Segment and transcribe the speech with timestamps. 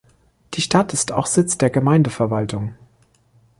[0.55, 2.73] Die Stadt ist auch der Sitz der Gemeindeverwaltung.